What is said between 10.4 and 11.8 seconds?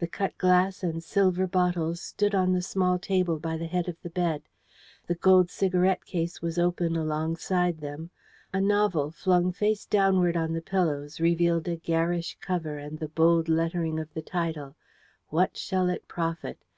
the pillows, revealed a